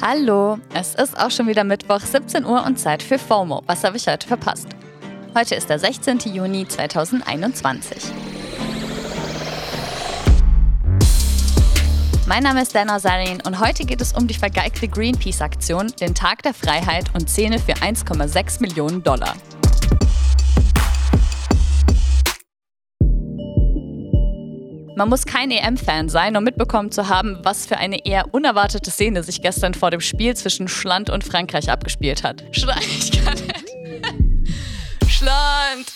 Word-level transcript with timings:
Hallo, 0.00 0.58
es 0.72 0.94
ist 0.94 1.18
auch 1.18 1.30
schon 1.30 1.48
wieder 1.48 1.64
Mittwoch, 1.64 2.00
17 2.00 2.44
Uhr 2.44 2.64
und 2.64 2.78
Zeit 2.78 3.02
für 3.02 3.18
FOMO. 3.18 3.62
Was 3.66 3.84
habe 3.84 3.96
ich 3.96 4.06
heute 4.06 4.26
verpasst? 4.26 4.68
Heute 5.34 5.54
ist 5.54 5.68
der 5.68 5.78
16. 5.78 6.18
Juni 6.32 6.66
2021. 6.66 8.04
Mein 12.26 12.42
Name 12.42 12.62
ist 12.62 12.74
Dana 12.74 13.00
Sarin 13.00 13.40
und 13.44 13.58
heute 13.58 13.84
geht 13.84 14.00
es 14.00 14.12
um 14.12 14.26
die 14.26 14.34
vergeigte 14.34 14.86
Greenpeace-Aktion, 14.86 15.88
den 16.00 16.14
Tag 16.14 16.42
der 16.42 16.54
Freiheit 16.54 17.06
und 17.14 17.28
Zähne 17.28 17.58
für 17.58 17.72
1,6 17.72 18.60
Millionen 18.60 19.02
Dollar. 19.02 19.34
Man 24.98 25.10
muss 25.10 25.26
kein 25.26 25.52
EM-Fan 25.52 26.08
sein, 26.08 26.36
um 26.36 26.42
mitbekommen 26.42 26.90
zu 26.90 27.08
haben, 27.08 27.38
was 27.44 27.66
für 27.66 27.76
eine 27.76 28.04
eher 28.04 28.34
unerwartete 28.34 28.90
Szene 28.90 29.22
sich 29.22 29.40
gestern 29.40 29.72
vor 29.72 29.92
dem 29.92 30.00
Spiel 30.00 30.34
zwischen 30.34 30.66
Schland 30.66 31.08
und 31.08 31.22
Frankreich 31.22 31.70
abgespielt 31.70 32.24
hat. 32.24 32.42
Schland, 32.50 32.84
ich 32.98 33.24
kann 33.24 33.34
nicht. 33.34 35.08
Schland. 35.08 35.86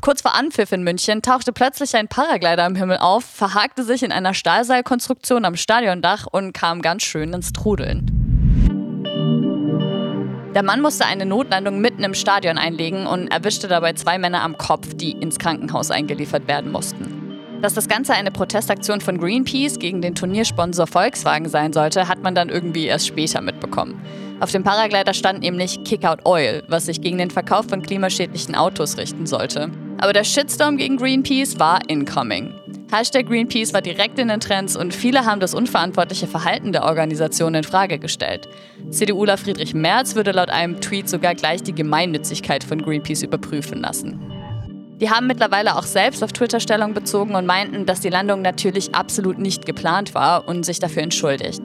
Kurz 0.00 0.22
vor 0.22 0.36
Anpfiff 0.36 0.70
in 0.70 0.84
München 0.84 1.22
tauchte 1.22 1.52
plötzlich 1.52 1.96
ein 1.96 2.06
Paraglider 2.06 2.64
im 2.66 2.76
Himmel 2.76 2.98
auf, 2.98 3.24
verhakte 3.24 3.82
sich 3.82 4.04
in 4.04 4.12
einer 4.12 4.32
Stahlseilkonstruktion 4.32 5.44
am 5.44 5.56
Stadiondach 5.56 6.28
und 6.30 6.52
kam 6.52 6.82
ganz 6.82 7.02
schön 7.02 7.32
ins 7.32 7.52
Trudeln. 7.52 8.06
Der 10.54 10.62
Mann 10.62 10.82
musste 10.82 11.04
eine 11.04 11.26
Notlandung 11.26 11.80
mitten 11.80 12.04
im 12.04 12.14
Stadion 12.14 12.58
einlegen 12.58 13.08
und 13.08 13.26
erwischte 13.26 13.66
dabei 13.66 13.94
zwei 13.94 14.18
Männer 14.18 14.42
am 14.42 14.56
Kopf, 14.56 14.94
die 14.94 15.10
ins 15.10 15.40
Krankenhaus 15.40 15.90
eingeliefert 15.90 16.46
werden 16.46 16.70
mussten. 16.70 17.13
Dass 17.64 17.72
das 17.72 17.88
Ganze 17.88 18.12
eine 18.12 18.30
Protestaktion 18.30 19.00
von 19.00 19.16
Greenpeace 19.16 19.78
gegen 19.78 20.02
den 20.02 20.14
Turniersponsor 20.14 20.86
Volkswagen 20.86 21.48
sein 21.48 21.72
sollte, 21.72 22.08
hat 22.08 22.22
man 22.22 22.34
dann 22.34 22.50
irgendwie 22.50 22.84
erst 22.84 23.06
später 23.06 23.40
mitbekommen. 23.40 23.98
Auf 24.38 24.50
dem 24.50 24.62
Paraglider 24.62 25.14
stand 25.14 25.40
nämlich 25.40 25.82
Kick 25.82 26.04
Out 26.04 26.26
Oil, 26.26 26.62
was 26.68 26.84
sich 26.84 27.00
gegen 27.00 27.16
den 27.16 27.30
Verkauf 27.30 27.64
von 27.64 27.80
klimaschädlichen 27.80 28.54
Autos 28.54 28.98
richten 28.98 29.24
sollte. 29.24 29.70
Aber 29.96 30.12
der 30.12 30.24
Shitstorm 30.24 30.76
gegen 30.76 30.98
Greenpeace 30.98 31.58
war 31.58 31.78
incoming. 31.88 32.52
Hashtag 32.92 33.28
Greenpeace 33.28 33.72
war 33.72 33.80
direkt 33.80 34.18
in 34.18 34.28
den 34.28 34.40
Trends 34.40 34.76
und 34.76 34.92
viele 34.92 35.24
haben 35.24 35.40
das 35.40 35.54
unverantwortliche 35.54 36.26
Verhalten 36.26 36.72
der 36.72 36.84
Organisation 36.84 37.54
in 37.54 37.64
Frage 37.64 37.98
gestellt. 37.98 38.46
CDUler 38.90 39.38
Friedrich 39.38 39.72
Merz 39.72 40.14
würde 40.14 40.32
laut 40.32 40.50
einem 40.50 40.82
Tweet 40.82 41.08
sogar 41.08 41.34
gleich 41.34 41.62
die 41.62 41.74
Gemeinnützigkeit 41.74 42.62
von 42.62 42.82
Greenpeace 42.82 43.22
überprüfen 43.22 43.80
lassen. 43.80 44.33
Die 45.04 45.10
haben 45.10 45.26
mittlerweile 45.26 45.76
auch 45.76 45.82
selbst 45.82 46.24
auf 46.24 46.32
Twitter 46.32 46.60
Stellung 46.60 46.94
bezogen 46.94 47.34
und 47.34 47.44
meinten, 47.44 47.84
dass 47.84 48.00
die 48.00 48.08
Landung 48.08 48.40
natürlich 48.40 48.94
absolut 48.94 49.38
nicht 49.38 49.66
geplant 49.66 50.14
war 50.14 50.48
und 50.48 50.64
sich 50.64 50.78
dafür 50.78 51.02
entschuldigt. 51.02 51.60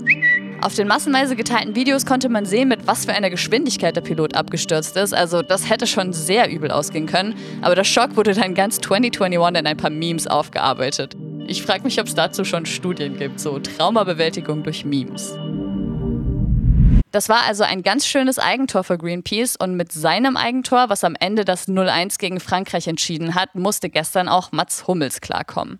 Auf 0.59 0.75
den 0.75 0.89
massenweise 0.89 1.37
geteilten 1.37 1.73
Videos 1.73 2.05
konnte 2.05 2.27
man 2.27 2.45
sehen, 2.45 2.67
mit 2.67 2.85
was 2.85 3.05
für 3.05 3.13
einer 3.13 3.29
Geschwindigkeit 3.29 3.95
der 3.95 4.01
Pilot 4.01 4.35
abgestürzt 4.35 4.97
ist. 4.97 5.13
Also 5.13 5.41
das 5.41 5.69
hätte 5.69 5.87
schon 5.87 6.11
sehr 6.11 6.51
übel 6.51 6.69
ausgehen 6.69 7.05
können. 7.05 7.33
Aber 7.61 7.75
der 7.75 7.85
Schock 7.85 8.17
wurde 8.17 8.33
dann 8.33 8.55
ganz 8.55 8.81
2021 8.81 9.57
in 9.57 9.67
ein 9.67 9.77
paar 9.77 9.89
Memes 9.89 10.27
aufgearbeitet. 10.27 11.15
Ich 11.47 11.63
frage 11.63 11.85
mich, 11.85 11.97
ob 12.01 12.07
es 12.07 12.15
dazu 12.15 12.43
schon 12.43 12.65
Studien 12.65 13.17
gibt, 13.17 13.39
so 13.39 13.57
Traumabewältigung 13.57 14.63
durch 14.63 14.83
Memes. 14.83 15.37
Das 17.11 17.27
war 17.27 17.41
also 17.47 17.63
ein 17.63 17.81
ganz 17.81 18.05
schönes 18.05 18.37
Eigentor 18.37 18.83
für 18.83 18.97
Greenpeace 18.99 19.55
und 19.55 19.75
mit 19.75 19.91
seinem 19.91 20.37
Eigentor, 20.37 20.89
was 20.89 21.03
am 21.03 21.15
Ende 21.19 21.43
das 21.43 21.67
0-1 21.67 22.19
gegen 22.19 22.39
Frankreich 22.39 22.87
entschieden 22.87 23.33
hat, 23.33 23.55
musste 23.55 23.89
gestern 23.89 24.29
auch 24.29 24.51
Mats 24.51 24.85
Hummels 24.85 25.19
klarkommen. 25.19 25.79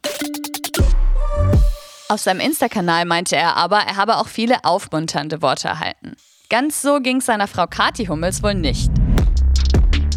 Auf 2.07 2.19
seinem 2.21 2.39
Insta-Kanal 2.39 3.05
meinte 3.05 3.35
er 3.35 3.57
aber, 3.57 3.77
er 3.77 3.95
habe 3.95 4.17
auch 4.17 4.27
viele 4.27 4.63
aufmunternde 4.63 5.43
Worte 5.43 5.67
erhalten. 5.67 6.15
Ganz 6.49 6.81
so 6.81 6.99
ging 6.99 7.17
es 7.17 7.27
seiner 7.27 7.47
Frau 7.47 7.67
Kati 7.67 8.07
Hummels 8.07 8.41
wohl 8.41 8.55
nicht. 8.55 8.89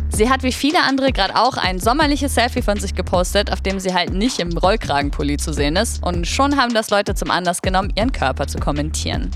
Sie 0.08 0.30
hat 0.30 0.42
wie 0.42 0.52
viele 0.52 0.83
andere 0.83 1.12
gerade 1.12 1.36
auch 1.36 1.58
ein 1.58 1.78
sommerliches 1.78 2.34
Selfie 2.34 2.62
von 2.62 2.78
sich 2.78 2.95
gepostet, 2.95 3.52
auf 3.52 3.61
dem 3.61 3.80
sie 3.80 3.92
halt 3.92 4.14
nicht 4.14 4.39
im 4.39 4.56
Rollkragenpulli 4.56 5.36
zu 5.36 5.52
sehen 5.52 5.77
ist. 5.77 6.02
Und 6.02 6.27
schon 6.27 6.56
haben 6.56 6.72
das 6.72 6.89
Leute 6.89 7.14
zum 7.14 7.30
Anlass 7.30 7.61
genommen, 7.61 7.92
ihren 7.96 8.12
Körper 8.12 8.46
zu 8.46 8.58
kommentieren. 8.58 9.30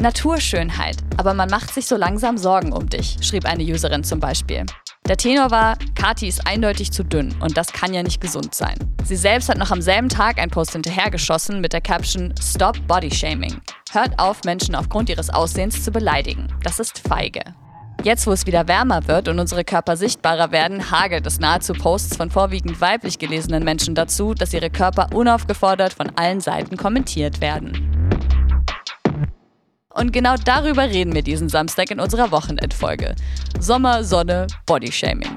Naturschönheit, 0.00 0.96
aber 1.16 1.34
man 1.34 1.50
macht 1.50 1.74
sich 1.74 1.86
so 1.86 1.96
langsam 1.96 2.38
Sorgen 2.38 2.72
um 2.72 2.88
dich, 2.88 3.16
schrieb 3.20 3.44
eine 3.44 3.62
Userin 3.64 4.04
zum 4.04 4.20
Beispiel. 4.20 4.64
Der 5.06 5.16
Tenor 5.16 5.50
war, 5.50 5.76
Kati 5.94 6.28
ist 6.28 6.46
eindeutig 6.46 6.92
zu 6.92 7.04
dünn 7.04 7.34
und 7.40 7.56
das 7.56 7.72
kann 7.72 7.92
ja 7.92 8.02
nicht 8.02 8.20
gesund 8.20 8.54
sein. 8.54 8.76
Sie 9.04 9.16
selbst 9.16 9.48
hat 9.48 9.58
noch 9.58 9.70
am 9.70 9.82
selben 9.82 10.08
Tag 10.08 10.38
ein 10.38 10.50
Post 10.50 10.72
hinterhergeschossen 10.72 11.60
mit 11.60 11.72
der 11.72 11.80
Caption 11.80 12.32
Stop 12.40 12.76
Body 12.86 13.10
Shaming. 13.10 13.60
Hört 13.92 14.18
auf, 14.18 14.44
Menschen 14.44 14.74
aufgrund 14.74 15.08
ihres 15.08 15.30
Aussehens 15.30 15.84
zu 15.84 15.90
beleidigen. 15.90 16.46
Das 16.62 16.78
ist 16.78 17.06
feige. 17.08 17.42
Jetzt, 18.02 18.26
wo 18.26 18.32
es 18.32 18.46
wieder 18.46 18.66
wärmer 18.66 19.08
wird 19.08 19.28
und 19.28 19.38
unsere 19.38 19.64
Körper 19.64 19.96
sichtbarer 19.96 20.52
werden, 20.52 20.90
hagelt 20.90 21.26
es 21.26 21.38
nahezu 21.38 21.74
Posts 21.74 22.16
von 22.16 22.30
vorwiegend 22.30 22.80
weiblich 22.80 23.18
gelesenen 23.18 23.62
Menschen 23.62 23.94
dazu, 23.94 24.32
dass 24.32 24.54
ihre 24.54 24.70
Körper 24.70 25.08
unaufgefordert 25.12 25.92
von 25.92 26.10
allen 26.16 26.40
Seiten 26.40 26.78
kommentiert 26.78 27.42
werden. 27.42 27.89
Und 29.92 30.12
genau 30.12 30.36
darüber 30.44 30.84
reden 30.84 31.14
wir 31.14 31.22
diesen 31.22 31.48
Samstag 31.48 31.90
in 31.90 31.98
unserer 31.98 32.30
Wochenendfolge. 32.30 33.14
Sommer, 33.58 34.04
Sonne, 34.04 34.46
Bodyshaming. 34.66 35.36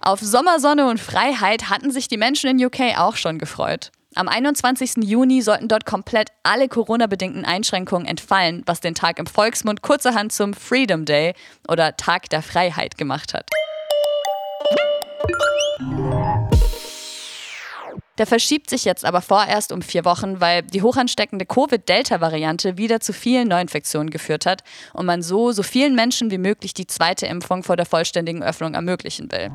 Auf 0.00 0.20
Sommer, 0.20 0.60
Sonne 0.60 0.88
und 0.88 1.00
Freiheit 1.00 1.70
hatten 1.70 1.90
sich 1.90 2.08
die 2.08 2.18
Menschen 2.18 2.50
in 2.50 2.66
UK 2.66 2.98
auch 2.98 3.16
schon 3.16 3.38
gefreut. 3.38 3.90
Am 4.14 4.28
21. 4.28 5.04
Juni 5.04 5.40
sollten 5.40 5.68
dort 5.68 5.86
komplett 5.86 6.28
alle 6.42 6.68
Corona-bedingten 6.68 7.46
Einschränkungen 7.46 8.06
entfallen, 8.06 8.62
was 8.66 8.80
den 8.80 8.94
Tag 8.94 9.18
im 9.18 9.26
Volksmund 9.26 9.80
kurzerhand 9.80 10.32
zum 10.32 10.52
Freedom 10.52 11.06
Day 11.06 11.34
oder 11.66 11.96
Tag 11.96 12.28
der 12.28 12.42
Freiheit 12.42 12.98
gemacht 12.98 13.32
hat. 13.32 13.48
Der 18.22 18.28
verschiebt 18.28 18.70
sich 18.70 18.84
jetzt 18.84 19.04
aber 19.04 19.20
vorerst 19.20 19.72
um 19.72 19.82
vier 19.82 20.04
Wochen, 20.04 20.40
weil 20.40 20.62
die 20.62 20.82
hochansteckende 20.82 21.44
Covid-Delta-Variante 21.44 22.78
wieder 22.78 23.00
zu 23.00 23.12
vielen 23.12 23.48
Neuinfektionen 23.48 24.10
geführt 24.10 24.46
hat 24.46 24.62
und 24.92 25.06
man 25.06 25.22
so 25.22 25.50
so 25.50 25.64
vielen 25.64 25.96
Menschen 25.96 26.30
wie 26.30 26.38
möglich 26.38 26.72
die 26.72 26.86
zweite 26.86 27.26
Impfung 27.26 27.64
vor 27.64 27.74
der 27.74 27.84
vollständigen 27.84 28.44
Öffnung 28.44 28.74
ermöglichen 28.74 29.28
will. 29.32 29.50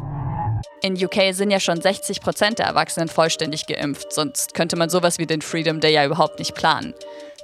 In 0.82 1.02
UK 1.02 1.34
sind 1.34 1.50
ja 1.50 1.62
schon 1.62 1.80
60 1.80 2.20
Prozent 2.20 2.60
der 2.60 2.66
Erwachsenen 2.66 3.08
vollständig 3.08 3.68
geimpft, 3.68 4.12
sonst 4.12 4.54
könnte 4.54 4.76
man 4.76 4.90
sowas 4.90 5.18
wie 5.18 5.26
den 5.26 5.42
Freedom 5.42 5.80
Day 5.80 5.94
ja 5.94 6.04
überhaupt 6.04 6.38
nicht 6.38 6.54
planen. 6.54 6.94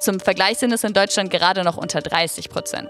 Zum 0.01 0.19
Vergleich 0.19 0.57
sind 0.57 0.73
es 0.73 0.83
in 0.83 0.91
Deutschland 0.91 1.31
gerade 1.31 1.63
noch 1.63 1.77
unter 1.77 2.01
30 2.01 2.49
Prozent. 2.49 2.89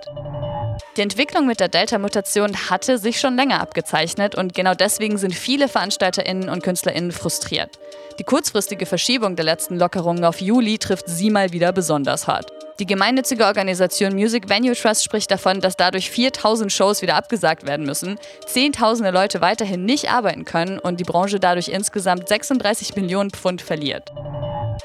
Die 0.95 1.01
Entwicklung 1.01 1.47
mit 1.47 1.59
der 1.59 1.69
Delta-Mutation 1.69 2.69
hatte 2.69 2.99
sich 2.99 3.19
schon 3.19 3.35
länger 3.35 3.59
abgezeichnet 3.61 4.35
und 4.35 4.53
genau 4.53 4.75
deswegen 4.75 5.17
sind 5.17 5.33
viele 5.33 5.67
VeranstalterInnen 5.67 6.49
und 6.49 6.61
KünstlerInnen 6.61 7.11
frustriert. 7.11 7.79
Die 8.19 8.23
kurzfristige 8.23 8.85
Verschiebung 8.85 9.35
der 9.35 9.45
letzten 9.45 9.79
Lockerungen 9.79 10.23
auf 10.23 10.39
Juli 10.39 10.77
trifft 10.77 11.05
sie 11.07 11.31
mal 11.31 11.51
wieder 11.51 11.73
besonders 11.73 12.27
hart. 12.27 12.51
Die 12.79 12.85
gemeinnützige 12.85 13.45
Organisation 13.45 14.13
Music 14.13 14.49
Venue 14.49 14.75
Trust 14.75 15.03
spricht 15.03 15.31
davon, 15.31 15.61
dass 15.61 15.77
dadurch 15.77 16.11
4000 16.11 16.71
Shows 16.71 17.01
wieder 17.01 17.15
abgesagt 17.15 17.65
werden 17.65 17.87
müssen, 17.87 18.19
zehntausende 18.45 19.09
Leute 19.09 19.41
weiterhin 19.41 19.85
nicht 19.85 20.11
arbeiten 20.11 20.45
können 20.45 20.77
und 20.77 20.99
die 20.99 21.05
Branche 21.05 21.39
dadurch 21.39 21.69
insgesamt 21.69 22.27
36 22.27 22.95
Millionen 22.95 23.31
Pfund 23.31 23.63
verliert. 23.63 24.11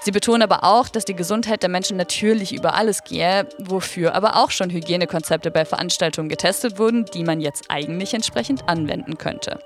Sie 0.01 0.13
betonen 0.13 0.43
aber 0.43 0.65
auch, 0.65 0.89
dass 0.89 1.05
die 1.05 1.15
Gesundheit 1.15 1.63
der 1.63 1.71
Menschen 1.71 1.97
natürlich 1.97 2.55
über 2.55 2.75
alles 2.75 3.03
gehe, 3.05 3.49
wofür 3.59 4.15
aber 4.15 4.37
auch 4.37 4.51
schon 4.51 4.71
Hygienekonzepte 4.71 5.51
bei 5.51 5.65
Veranstaltungen 5.65 6.29
getestet 6.29 6.79
wurden, 6.79 7.05
die 7.07 7.25
man 7.25 7.41
jetzt 7.41 7.71
eigentlich 7.71 8.15
entsprechend 8.15 8.69
anwenden 8.69 9.19
könnte. 9.19 9.59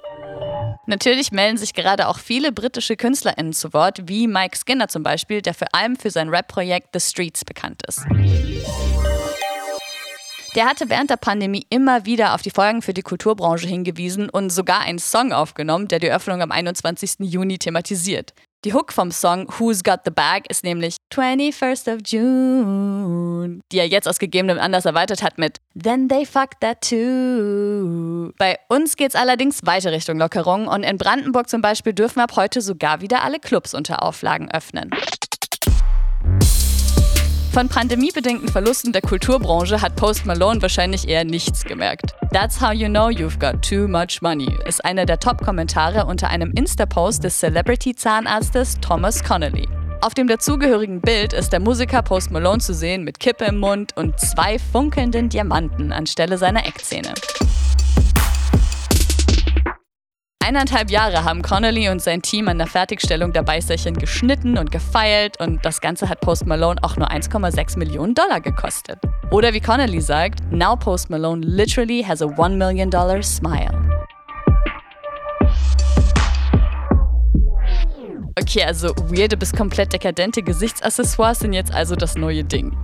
Natürlich 0.87 1.31
melden 1.31 1.59
sich 1.59 1.75
gerade 1.75 2.09
auch 2.09 2.19
viele 2.19 2.51
britische 2.51 2.97
KünstlerInnen 2.97 3.53
zu 3.53 3.73
Wort, 3.73 4.09
wie 4.09 4.27
Mike 4.27 4.59
Skinner 4.59 4.89
zum 4.89 5.03
Beispiel, 5.03 5.41
der 5.41 5.55
vor 5.55 5.69
allem 5.73 5.97
für 5.97 6.11
sein 6.11 6.29
Rap-Projekt 6.29 6.89
The 6.93 7.01
Streets 7.01 7.45
bekannt 7.45 7.83
ist. 7.87 8.01
Der 10.57 10.67
hatte 10.67 10.91
während 10.91 11.09
der 11.09 11.17
Pandemie 11.17 11.67
immer 11.71 12.05
wieder 12.05 12.35
auf 12.35 12.43
die 12.43 12.51
Folgen 12.51 12.83
für 12.83 12.93
die 12.93 13.03
Kulturbranche 13.03 13.67
hingewiesen 13.67 14.29
und 14.29 14.51
sogar 14.51 14.81
einen 14.81 14.99
Song 14.99 15.33
aufgenommen, 15.33 15.89
der 15.89 15.99
die 15.99 16.11
Öffnung 16.11 16.43
am 16.43 16.51
21. 16.51 17.21
Juni 17.21 17.59
thematisiert. 17.59 18.35
Die 18.65 18.75
Hook 18.75 18.93
vom 18.93 19.11
Song 19.11 19.49
Who's 19.59 19.83
Got 19.83 20.03
the 20.05 20.13
Bag 20.13 20.49
ist 20.49 20.63
nämlich 20.63 20.95
21st 21.13 21.97
of 21.97 22.01
June, 22.07 23.59
die 23.73 23.79
er 23.79 23.89
jetzt 23.89 24.07
aus 24.07 24.21
gegebenem 24.21 24.57
Anlass 24.57 24.85
erweitert 24.85 25.21
hat 25.21 25.37
mit 25.37 25.59
Then 25.77 26.09
they 26.09 26.25
fucked 26.25 26.61
that 26.61 26.81
too. 26.81 28.31
Bei 28.39 28.57
uns 28.69 28.95
geht's 28.95 29.17
allerdings 29.17 29.67
weiter 29.67 29.91
Richtung 29.91 30.17
Lockerung 30.17 30.69
und 30.69 30.85
in 30.85 30.97
Brandenburg 30.97 31.49
zum 31.49 31.61
Beispiel 31.61 31.93
dürfen 31.93 32.21
ab 32.21 32.37
heute 32.37 32.61
sogar 32.61 33.01
wieder 33.01 33.25
alle 33.25 33.41
Clubs 33.41 33.75
unter 33.75 34.05
Auflagen 34.05 34.49
öffnen. 34.53 34.93
Von 37.53 37.69
pandemiebedingten 37.69 38.49
Verlusten 38.49 38.93
der 38.93 39.03
Kulturbranche 39.03 39.83
hat 39.83 39.95
Post 39.95 40.25
Malone 40.25 40.63
wahrscheinlich 40.63 41.07
eher 41.07 41.25
nichts 41.27 41.65
gemerkt. 41.65 42.15
That's 42.33 42.59
how 42.59 42.73
you 42.73 42.89
know 42.89 43.09
you've 43.09 43.39
got 43.39 43.61
too 43.61 43.87
much 43.87 44.23
money 44.23 44.57
ist 44.67 44.83
einer 44.83 45.05
der 45.05 45.21
Top-Kommentare 45.21 46.07
unter 46.07 46.31
einem 46.31 46.53
Insta-Post 46.53 47.25
des 47.25 47.37
Celebrity-Zahnarztes 47.41 48.81
Thomas 48.81 49.23
Connolly. 49.23 49.69
Auf 50.01 50.15
dem 50.15 50.29
dazugehörigen 50.29 51.03
Bild 51.03 51.35
ist 51.35 51.53
der 51.53 51.61
Musiker 51.61 52.01
Post 52.01 52.31
Malone 52.31 52.61
zu 52.61 52.73
sehen 52.73 53.05
mit 53.05 53.21
Kippe 53.21 53.45
im 53.45 53.59
Mund 53.59 53.95
und 53.99 54.19
zwei 54.19 54.59
funkelnden 54.59 55.29
Diamanten 55.29 55.93
anstelle 55.93 56.39
seiner 56.39 56.67
Eckzähne. 56.67 57.13
Eineinhalb 60.45 60.91
Jahre 60.91 61.23
haben 61.23 61.41
Connolly 61.41 61.89
und 61.89 62.03
sein 62.03 62.21
Team 62.21 62.49
an 62.49 62.59
der 62.59 62.67
Fertigstellung 62.67 63.33
der 63.33 63.45
Beißerchen 63.45 63.97
geschnitten 63.97 64.59
und 64.59 64.73
gefeilt 64.73 65.39
und 65.39 65.65
das 65.65 65.81
Ganze 65.81 66.09
hat 66.09 66.21
Post 66.21 66.47
Malone 66.49 66.83
auch 66.83 66.97
nur 66.97 67.09
1,6 67.13 67.79
Millionen 67.79 68.13
Dollar 68.15 68.41
gekostet. 68.41 68.99
Oder 69.31 69.55
wie 69.55 69.61
Connolly 69.61 70.01
sagt, 70.01 70.41
now 70.51 70.75
Post 70.75 71.11
Malone 71.11 71.47
literally 71.47 72.03
has 72.03 72.21
a 72.23 72.27
1 72.27 72.57
million 72.57 72.91
dollar 72.91 73.23
smile. 73.23 73.71
Okay, 78.41 78.65
also 78.65 78.89
weirde 79.11 79.37
bis 79.37 79.53
komplett 79.53 79.93
dekadente 79.93 80.43
Gesichtsaccessoires 80.43 81.39
sind 81.39 81.53
jetzt 81.53 81.73
also 81.73 81.95
das 81.95 82.17
neue 82.17 82.43
Ding. 82.43 82.77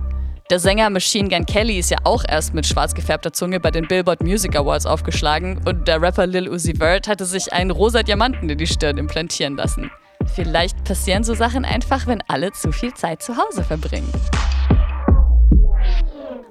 Der 0.49 0.57
Sänger 0.57 0.89
Machine 0.89 1.29
Gun 1.29 1.45
Kelly 1.45 1.77
ist 1.77 1.91
ja 1.91 1.99
auch 2.05 2.23
erst 2.27 2.55
mit 2.55 2.65
schwarz 2.65 2.95
gefärbter 2.95 3.31
Zunge 3.31 3.59
bei 3.59 3.69
den 3.69 3.87
Billboard 3.87 4.23
Music 4.23 4.55
Awards 4.55 4.87
aufgeschlagen 4.87 5.61
und 5.67 5.87
der 5.87 6.01
Rapper 6.01 6.25
Lil 6.25 6.49
Uzi 6.49 6.73
Vert 6.75 7.07
hatte 7.07 7.25
sich 7.25 7.53
einen 7.53 7.69
rosa 7.69 8.01
Diamanten 8.01 8.49
in 8.49 8.57
die 8.57 8.65
Stirn 8.65 8.97
implantieren 8.97 9.57
lassen. 9.57 9.91
Vielleicht 10.33 10.83
passieren 10.85 11.23
so 11.23 11.35
Sachen 11.35 11.65
einfach, 11.65 12.07
wenn 12.07 12.23
alle 12.27 12.51
zu 12.51 12.71
viel 12.71 12.91
Zeit 12.95 13.21
zu 13.21 13.37
Hause 13.37 13.63
verbringen. 13.63 14.11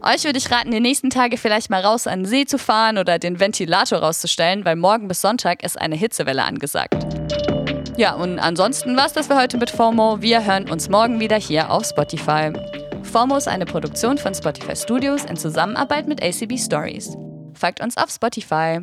Euch 0.00 0.22
würde 0.22 0.38
ich 0.38 0.48
raten, 0.48 0.70
die 0.70 0.78
nächsten 0.78 1.10
Tage 1.10 1.36
vielleicht 1.36 1.68
mal 1.68 1.84
raus 1.84 2.06
an 2.06 2.20
den 2.20 2.26
See 2.26 2.44
zu 2.44 2.56
fahren 2.56 2.98
oder 2.98 3.18
den 3.18 3.40
Ventilator 3.40 3.98
rauszustellen, 3.98 4.64
weil 4.64 4.76
morgen 4.76 5.08
bis 5.08 5.22
Sonntag 5.22 5.64
ist 5.64 5.76
eine 5.76 5.96
Hitzewelle 5.96 6.44
angesagt. 6.44 7.04
Ja, 7.96 8.14
und 8.14 8.38
ansonsten 8.38 8.96
war 8.96 9.06
es 9.06 9.12
das 9.12 9.26
für 9.26 9.36
heute 9.36 9.56
mit 9.56 9.70
FOMO. 9.70 10.22
Wir 10.22 10.44
hören 10.44 10.70
uns 10.70 10.88
morgen 10.88 11.18
wieder 11.18 11.36
hier 11.36 11.72
auf 11.72 11.84
Spotify. 11.84 12.52
FOMO 13.08 13.38
ist 13.38 13.48
eine 13.48 13.64
Produktion 13.64 14.18
von 14.18 14.34
Spotify 14.34 14.76
Studios 14.76 15.24
in 15.24 15.36
Zusammenarbeit 15.36 16.06
mit 16.06 16.22
ACB 16.22 16.58
Stories. 16.58 17.16
Folgt 17.54 17.80
uns 17.80 17.96
auf 17.96 18.10
Spotify. 18.10 18.80